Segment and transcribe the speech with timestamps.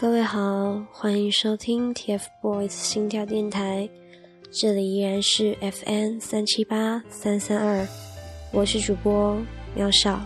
[0.00, 3.86] 各位好，欢迎收听 TFBOYS 心跳电台，
[4.50, 7.86] 这里依然是 FN 三七八三三二，
[8.50, 9.36] 我是主播
[9.74, 10.18] 苗少。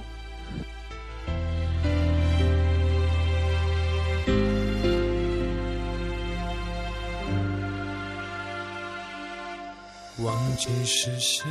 [10.22, 11.45] 忘记是谁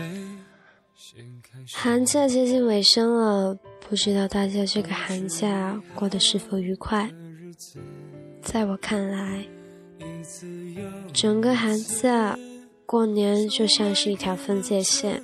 [1.74, 3.60] 寒假接近尾声了，
[3.90, 7.12] 不知道大家这个寒假过得是否愉快？
[8.44, 9.46] 在我看来，
[11.14, 12.38] 整个寒假
[12.86, 15.24] 过年就像是一条分界线。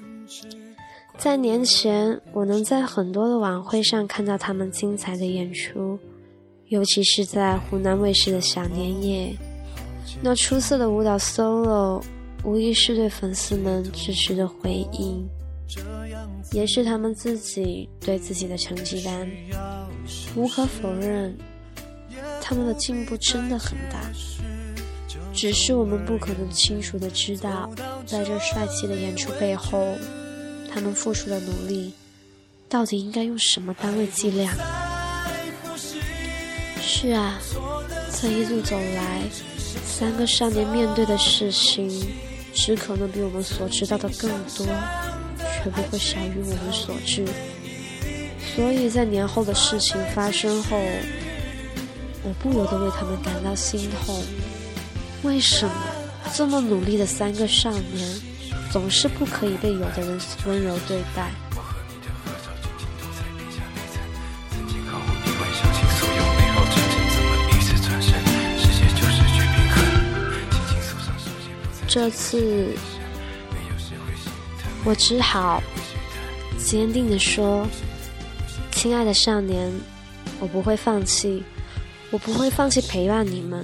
[1.18, 6.00] 在年前，我能在很多的晚会上看到他们精彩的演出，
[6.68, 9.36] 尤其是在湖南卫视的小年夜，
[10.22, 12.02] 那出色的舞蹈 solo。
[12.46, 15.28] 无疑是对粉丝们支持的回应，
[16.54, 19.30] 也是他们自己对自己的成绩单。
[20.38, 21.38] 无可否认，
[22.50, 24.02] 他们的进步真的很大。
[25.32, 27.70] 只是我们不可能清楚的知道，
[28.08, 29.96] 在这帅气的演出背后，
[30.74, 31.94] 他们付出的努力，
[32.68, 34.52] 到底应该用什么单位计量？
[36.82, 37.40] 是啊，
[38.20, 39.22] 这一路走来，
[39.86, 41.88] 三个少年面对的事情。
[42.52, 44.28] 只可能比我们所知道的更
[44.58, 44.66] 多，
[45.64, 47.24] 却不会小于我们所知。
[48.56, 50.82] 所以在年后的事情发生后，
[52.24, 54.24] 我不由得为他们感到心痛。
[55.24, 55.74] 为什么
[56.34, 58.22] 这么努力的三个少年，
[58.72, 61.32] 总是不可以被有的人温柔对待？
[71.92, 72.78] 这次，
[74.86, 75.60] 我只好
[76.58, 77.68] 坚定地说
[78.72, 79.74] ：“亲爱的少年，
[80.40, 81.44] 我不会放弃，
[82.12, 83.64] 我不会放弃陪伴你们，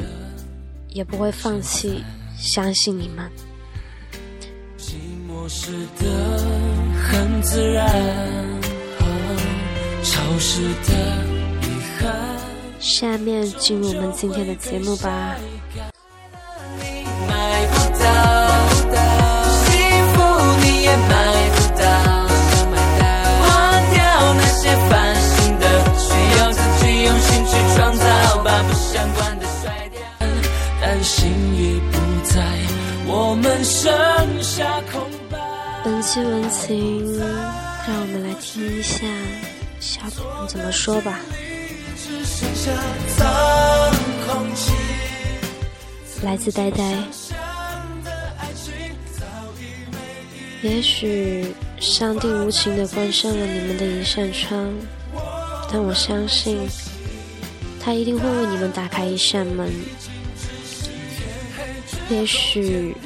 [0.89, 2.03] 也不会放弃
[2.37, 3.31] 相信你们。”
[12.79, 15.35] 下面进入我们今天的节目吧。
[33.43, 33.63] 本
[36.01, 37.15] 期文情，
[37.87, 39.05] 让我们来听一下
[39.79, 41.19] 小品怎么说吧。
[46.23, 46.97] 来自呆呆。
[50.61, 54.73] 也许上帝无情的关上了你们的一扇窗，
[55.71, 56.67] 但我相信，
[57.79, 59.71] 他一定会为你们打开一扇门。
[62.09, 62.97] 也许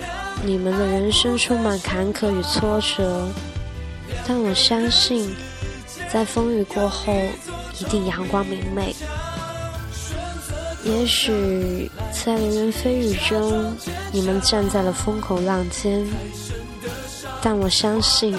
[0.44, 3.27] 你们的人生充满坎坷与挫折，
[4.27, 5.35] 但我相信，
[6.11, 7.13] 在风雨过后，
[7.79, 8.95] 一定阳光明媚。
[10.83, 13.75] 也许在流言蜚语中，
[14.11, 16.07] 你们站在了风口浪尖。
[17.41, 18.38] 但我相信，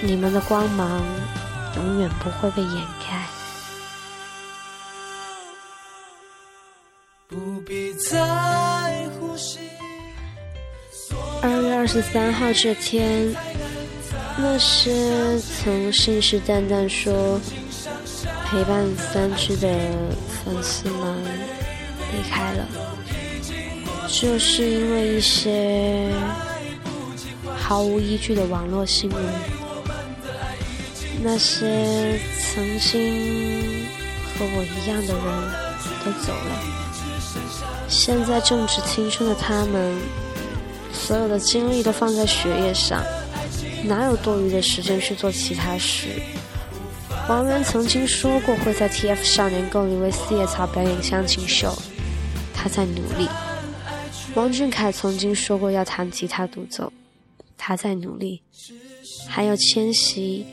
[0.00, 1.02] 你们的光芒
[1.76, 2.97] 永远不会被掩盖。
[11.88, 13.34] 十三号这天，
[14.36, 17.40] 那些曾信誓旦旦说
[18.44, 19.66] 陪伴三只的
[20.44, 21.16] 粉丝们
[22.12, 22.68] 离开了，
[24.06, 26.12] 就是因为一些。
[27.56, 29.22] 毫无依据的网络新闻，
[31.22, 32.18] 那些
[32.54, 33.84] 曾经
[34.24, 35.22] 和我一样的人
[36.02, 36.50] 都走了。
[37.86, 39.94] 现在正值青春的他们，
[40.98, 43.02] 所有的精力都放在学业上，
[43.84, 46.08] 哪有多余的时间去做其他事？
[47.28, 51.72] 王源曾经说过会在 TF 少年宫里为四叶草表演相亲秀，
[52.52, 53.28] 他在努力。
[54.34, 56.92] 王俊凯曾经说过要弹吉他独奏。
[57.60, 58.40] 他在努力，
[59.28, 60.46] 还有千玺，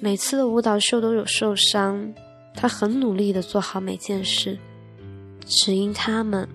[0.00, 2.12] 每次的舞蹈秀都有受伤，
[2.54, 4.58] 他很努力的做好每件事，
[5.46, 6.46] 只因他们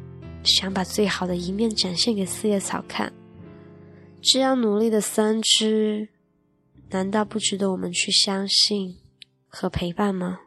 [0.47, 3.13] 想把最好的一面展现给四叶草看。
[4.21, 6.09] 这样努力的三只，
[6.89, 8.97] 难道不值得我们去相信
[9.47, 10.39] 和陪伴吗？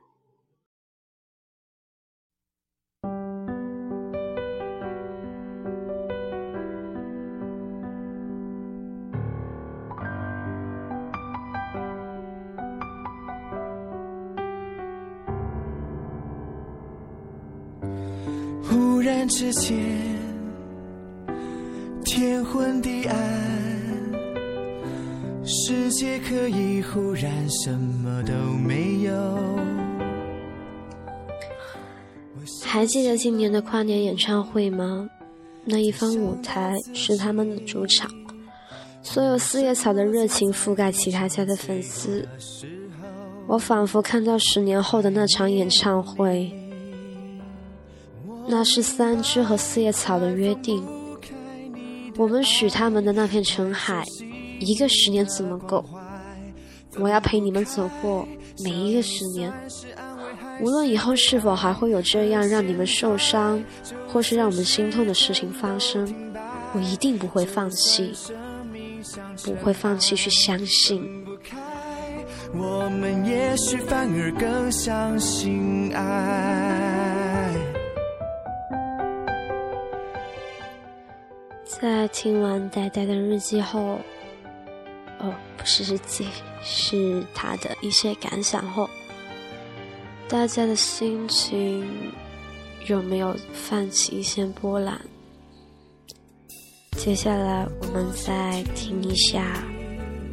[19.30, 19.78] 之间，
[22.04, 23.16] 天昏地暗，
[25.44, 29.12] 世界可以忽然什么都没有。
[32.64, 35.08] 还记得今年的跨年演唱会吗？
[35.64, 38.10] 那一方舞台是他们的主场，
[39.00, 42.28] 所有四叶草的热情覆盖其他家的粉丝。
[43.46, 46.52] 我仿佛看到十年后的那场演唱会，
[48.50, 50.84] 那是三只和四叶草的约定。
[52.16, 54.04] 我们许他们的那片澄海，
[54.58, 55.84] 一个十年怎么够？
[56.98, 58.26] 我要陪你们走过
[58.64, 59.52] 每一个十年，
[60.60, 63.62] 无论以后是否还会有这样让你们受伤，
[64.08, 66.12] 或是让我们心痛的事情发生，
[66.74, 68.12] 我一定不会放弃，
[69.44, 71.24] 不会放弃去相信。
[72.52, 76.89] 我们也许反而更相信爱。
[81.80, 83.98] 在听完呆呆的日记后，
[85.18, 86.26] 哦，不是日记，
[86.62, 88.88] 是他的一些感想后，
[90.28, 91.82] 大家的心情
[92.86, 95.00] 有没有泛起一些波澜？
[96.98, 99.64] 接下来我们再听一下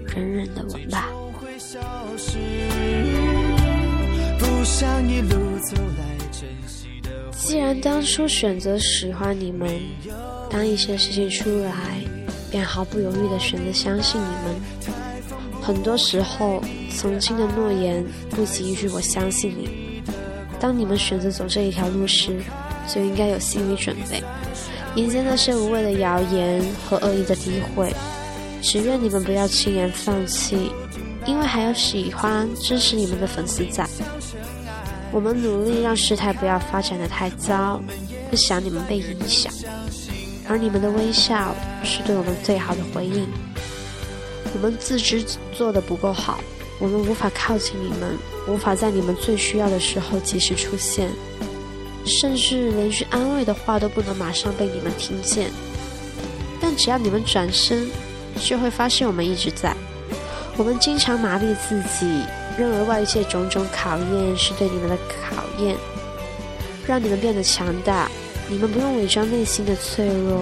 [0.05, 1.09] 人人的文吧。
[7.31, 9.79] 既然当初选择喜欢你们，
[10.49, 12.01] 当一些事情出来，
[12.49, 14.55] 便毫不犹豫的选择相信你们。
[15.61, 16.61] 很多时候，
[16.95, 20.01] 曾经的诺言不及一句“我相信你”。
[20.59, 22.39] 当你们选择走这一条路时，
[22.88, 24.23] 就应该有心理准备，
[24.95, 27.93] 迎接那些无谓的谣言和恶意的诋毁。
[28.61, 30.71] 只愿你们不要轻言放弃。
[31.25, 33.85] 因为还有喜欢支持你们的粉丝在，
[35.11, 37.81] 我们努力让事态不要发展的太糟，
[38.29, 39.51] 不想你们被影响。
[40.47, 43.27] 而你们的微笑是对我们最好的回应。
[44.53, 46.39] 我们自知做的不够好，
[46.79, 48.17] 我们无法靠近你们，
[48.47, 51.09] 无法在你们最需要的时候及时出现，
[52.05, 55.51] 甚至连句安慰的话都不能马上被你们听见。
[56.61, 57.89] 但只要你们转身，
[58.39, 59.75] 就会发现我们一直在。
[60.55, 62.23] 我们经常麻痹自己，
[62.57, 65.75] 认为外界种种考验是对你们的考验，
[66.88, 68.09] 让你们变得强大。
[68.49, 70.41] 你们不用伪装内心的脆弱，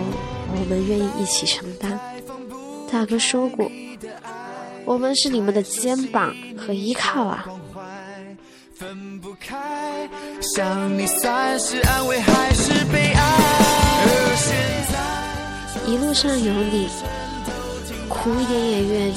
[0.51, 1.99] 我们愿意一起承担。
[2.91, 3.69] 大哥说过，
[4.85, 7.45] 我们是你们的肩膀和依靠啊。
[15.87, 16.87] 一路上有你，
[18.07, 19.15] 苦一点也愿意。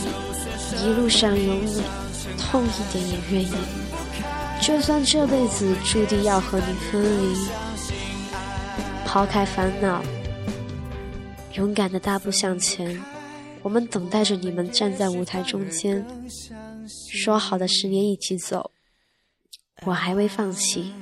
[0.82, 1.82] 一路上有你，
[2.38, 3.52] 痛一点也愿意。
[4.60, 7.48] 就算这辈子注定要和你分离，
[9.08, 10.04] 抛开烦恼，
[11.54, 13.02] 勇敢的大步向前。
[13.62, 16.04] 我们等待着你们站在舞台中间，
[17.10, 18.70] 说好的十年一起走，
[19.86, 20.92] 我还未放弃，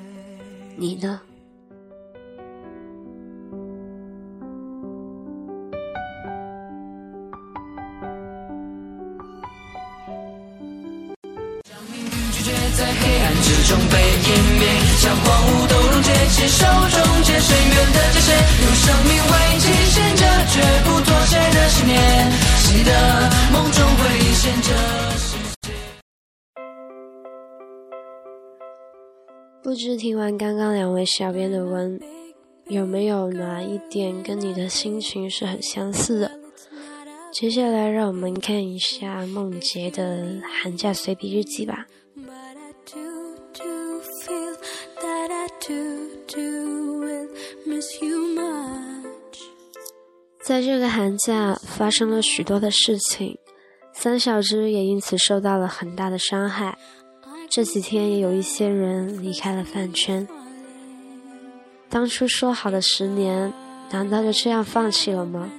[0.76, 1.20] 你呢？
[12.76, 14.28] 在黑暗之中被湮
[14.61, 14.69] 灭，
[15.00, 21.97] 像荒芜都溶解，牵手终结深渊的界限，用生命为期限这，绝不妥协的信念。
[22.64, 22.92] 记得
[23.50, 24.00] 梦中会
[24.35, 24.68] 现这
[25.16, 25.73] 世界。
[29.62, 31.99] 不知听完刚刚两位小编的文，
[32.68, 36.30] 有没有哪一点跟你的心情是很相似的？
[37.33, 40.26] 接下来让我们看一下梦洁的
[40.62, 41.87] 寒假随笔日记吧。
[50.43, 53.37] 在这个寒假发生了许多的事情，
[53.93, 56.78] 三小只也因此受到了很大的伤害。
[57.50, 60.26] 这几天也有一些人离开了饭圈。
[61.88, 63.52] 当初说好的十年，
[63.90, 65.50] 难道就这样放弃了吗？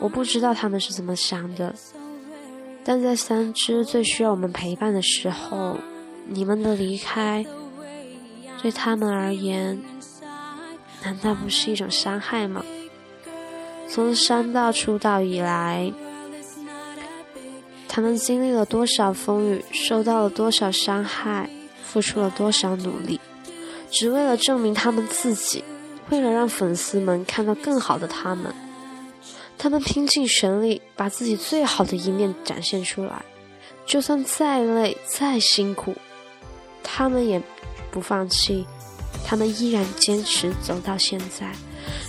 [0.00, 1.74] 我不知道他们是怎么想的，
[2.84, 5.76] 但在三只最需要我们陪伴的时候，
[6.26, 7.44] 你们的离开，
[8.62, 9.80] 对他们而言，
[11.02, 12.64] 难道不是一种伤害吗？
[13.88, 15.92] 从山道出道以来，
[17.88, 21.48] 他们经历了多少风雨，受到了多少伤害，
[21.82, 23.18] 付出了多少努力，
[23.90, 25.64] 只为了证明他们自己，
[26.10, 28.54] 为了让粉丝们看到更好的他们。
[29.56, 33.24] 他们拼尽全力，把自己最好的一面展现出来，
[33.86, 35.96] 就算再累再辛苦，
[36.82, 37.42] 他们也
[37.90, 38.66] 不放弃，
[39.28, 41.52] 他们依然坚持走到现在，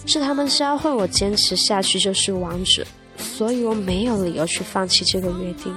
[0.06, 5.76] 是他们教会我坚持下去就是王者，所以我没有理由去放弃这个约定。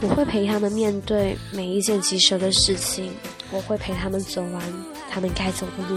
[0.00, 3.12] 我会陪他们面对每一件棘手的事情，
[3.52, 4.60] 我会陪他们走完
[5.08, 5.96] 他们该走的路，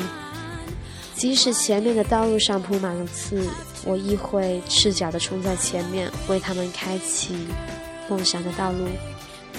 [1.15, 3.47] 即使前面的道路上铺满了刺，
[3.83, 7.33] 我亦会赤脚的冲在前面，为他们开启
[8.07, 8.85] 梦想的道路。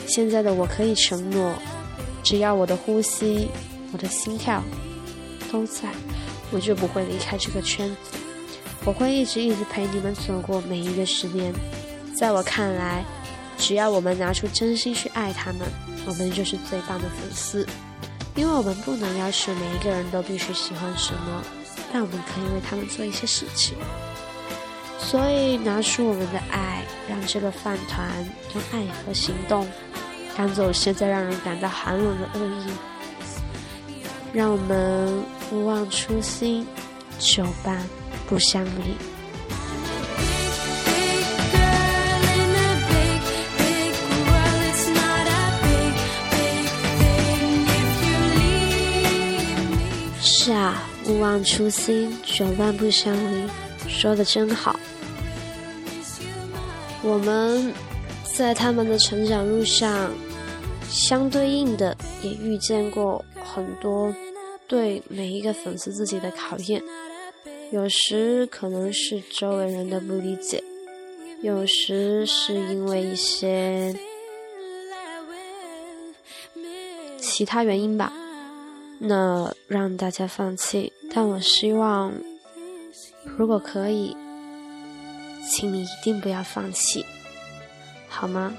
[0.07, 1.53] 现在的我可以承诺，
[2.23, 3.49] 只要我的呼吸。
[3.93, 4.63] 我的心跳
[5.51, 5.91] 都在，
[6.51, 8.19] 我就不会离开这个圈子。
[8.85, 11.53] 我会一直一直陪你们走过每一个十年。
[12.15, 13.05] 在我看来，
[13.59, 15.63] 只要我们拿出真心去爱他们，
[16.07, 17.67] 我们就是最棒的粉丝。
[18.35, 21.43] 因为我们不能要求每一个人都必须喜欢什么，
[21.93, 23.77] 但我们可以为他们做一些事情。
[24.99, 28.09] 所以，拿出我们的爱，让这个饭团
[28.55, 29.67] 用爱和行动
[30.37, 32.67] 赶走现在让人感到寒冷的恶意。
[34.33, 36.67] 让我们不忘初心，
[37.19, 37.81] 久伴
[38.29, 38.95] 不相离。
[50.21, 53.49] 是啊，勿忘初心，久伴不相离，
[53.89, 54.79] 说的真好。
[57.03, 57.73] 我们
[58.37, 60.11] 在他们的成长路上，
[60.89, 63.25] 相对应的也遇见过
[63.57, 64.15] 很多。
[64.69, 66.83] 对每一个粉丝自己的考验，
[67.71, 70.63] 有时可能是周围人的不理解，
[71.41, 73.97] 有时是因为一些
[77.21, 78.13] 其他原因吧，
[78.99, 80.93] 那让大家放弃。
[81.15, 82.13] 但我希望，
[83.39, 84.17] 如果可以，
[85.49, 87.07] 请你一定不要放弃，
[88.09, 88.53] 好吗？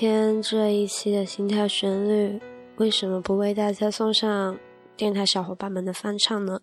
[0.00, 2.40] 天这一期的心跳旋律，
[2.76, 4.58] 为什么不为大家送上
[4.96, 6.58] 电台小伙伴们的翻唱呢？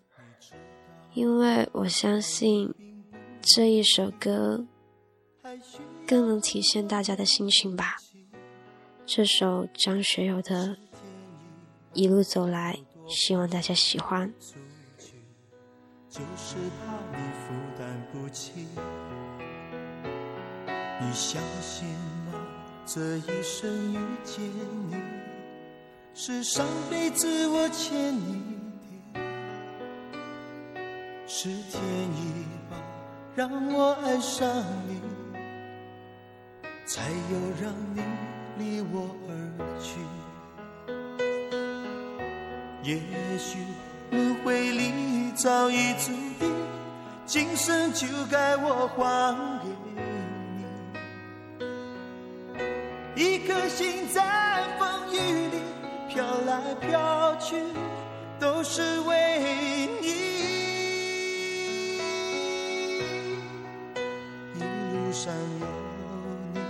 [1.14, 2.74] 因为我相信
[3.40, 4.66] 这一首歌
[6.04, 7.98] 更能体现大家的心情吧。
[9.06, 10.70] 这首张学友的
[11.92, 12.76] 《一路走来》，
[13.08, 14.34] 希望大家喜欢。
[21.00, 21.86] 你相信？
[22.90, 24.42] 这一生遇见
[24.88, 24.96] 你，
[26.14, 28.56] 是上辈子我欠你
[29.12, 29.20] 的，
[31.26, 32.78] 是天意吧，
[33.36, 34.48] 让我爱上
[34.88, 35.02] 你，
[36.86, 38.00] 才有让你
[38.56, 39.30] 离我而
[39.78, 40.00] 去。
[42.82, 42.98] 也
[43.36, 43.58] 许
[44.12, 46.06] 轮回里早已注
[46.40, 46.50] 定，
[47.26, 50.07] 今生就该我还给。
[53.48, 54.22] 颗心在
[54.78, 55.16] 风雨
[55.48, 55.62] 里
[56.06, 57.56] 飘来飘去，
[58.38, 60.08] 都是为你。
[64.54, 65.66] 一路上有
[66.52, 66.60] 你，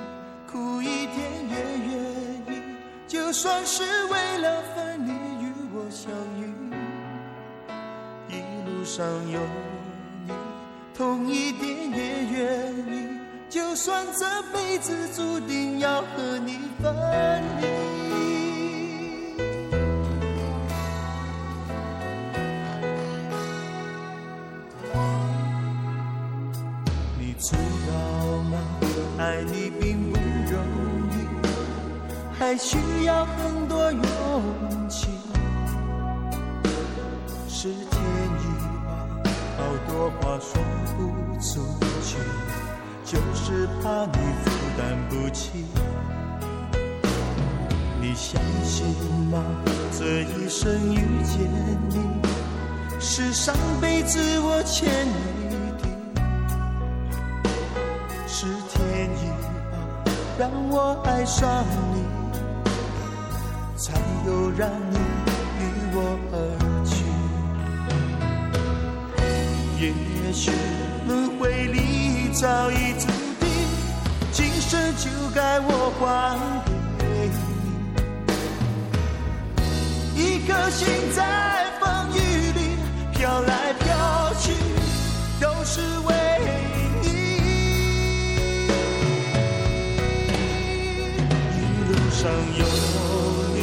[0.47, 1.19] 苦一点
[1.51, 1.57] 也
[1.89, 2.63] 愿意，
[3.09, 5.11] 就算是为了分离
[5.45, 6.55] 与我相遇。
[8.29, 8.37] 一
[8.71, 9.41] 路上有
[10.29, 10.33] 你，
[10.97, 13.18] 痛一点也愿意。
[13.51, 16.95] 就算这辈子注定要和你分
[17.61, 17.67] 离，
[27.19, 27.57] 你知
[27.91, 27.93] 道
[28.51, 28.59] 吗？
[29.19, 30.19] 爱你并不
[30.53, 30.63] 容
[31.13, 31.17] 易，
[32.39, 34.03] 还需要很多勇
[34.91, 35.09] 气。
[37.49, 37.99] 是天
[38.43, 38.45] 意
[38.87, 38.89] 吧，
[39.57, 40.63] 好多话说
[40.99, 41.01] 不
[41.41, 41.65] 出
[42.05, 42.19] 去。
[43.11, 45.65] 就是怕你负担不起，
[48.03, 48.87] 你相信
[49.31, 49.43] 吗？
[49.99, 51.41] 这一生遇见
[51.89, 51.97] 你，
[53.01, 55.89] 是上辈子我欠你的，
[58.27, 59.31] 是天意
[59.73, 59.75] 吧，
[60.39, 62.05] 让我爱上你，
[63.75, 63.95] 才
[64.27, 64.99] 有让你
[65.59, 65.63] 离
[65.95, 65.97] 我
[66.31, 66.37] 而
[66.85, 67.07] 去。
[69.81, 70.51] 也许
[71.09, 73.07] 轮回里早已注
[73.41, 73.49] 定
[74.31, 76.39] 今生就该我还
[76.99, 77.31] 给
[80.15, 80.87] 你一颗心
[81.17, 81.25] 在
[81.81, 82.19] 风雨
[82.53, 82.77] 里
[83.15, 84.53] 飘来飘去
[85.41, 86.13] 都是为
[87.01, 87.07] 你
[91.57, 92.61] 一路上有
[93.55, 93.57] 你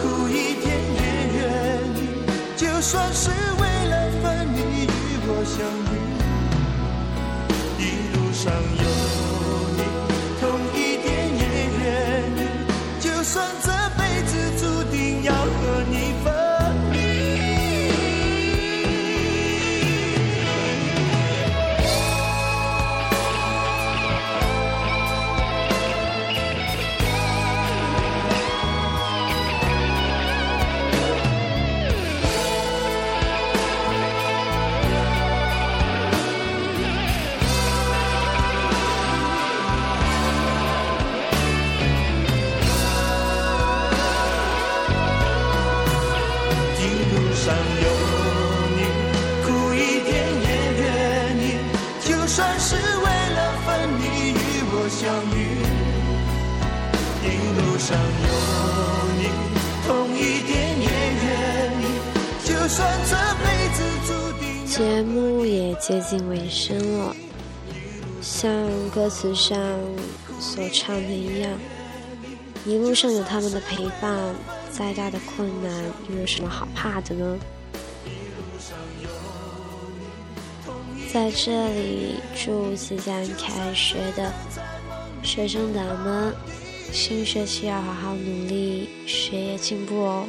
[0.00, 0.64] 苦一点
[0.94, 1.02] 也
[1.34, 1.42] 愿
[1.96, 1.98] 意
[2.56, 4.24] 就算是为了分
[4.54, 4.86] 离与
[5.26, 5.85] 我相
[8.46, 8.85] 上
[65.86, 67.14] 接近尾声了，
[68.20, 68.50] 像
[68.90, 69.56] 歌词上
[70.40, 71.52] 所唱的一样，
[72.64, 74.34] 一路上有他们的陪伴，
[74.68, 75.72] 再大的困难
[76.10, 77.38] 又有什么好怕的呢？
[81.12, 84.32] 在这里，祝即将开学的
[85.22, 86.34] 学生党们，
[86.92, 90.26] 新学期要好好努力，学业进步哦。